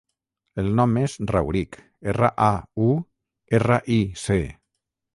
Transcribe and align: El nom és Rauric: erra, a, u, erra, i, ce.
El 0.63 0.71
nom 0.79 0.95
és 1.01 1.17
Rauric: 1.33 1.79
erra, 2.15 2.33
a, 2.49 2.51
u, 2.89 2.91
erra, 3.61 3.83
i, 4.01 4.03
ce. 4.27 4.43